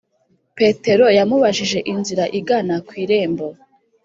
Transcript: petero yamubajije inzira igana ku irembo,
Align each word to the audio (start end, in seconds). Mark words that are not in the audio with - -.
petero 0.57 1.05
yamubajije 1.17 1.79
inzira 1.91 2.23
igana 2.39 2.75
ku 2.87 2.91
irembo, 3.03 3.47